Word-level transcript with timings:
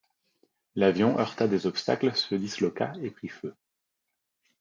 L'avion 0.73 1.19
heurta 1.19 1.47
des 1.47 1.67
obstacles, 1.67 2.15
se 2.15 2.33
disloqua 2.33 2.91
et 3.03 3.11
prit 3.11 3.27
feu. 3.29 3.53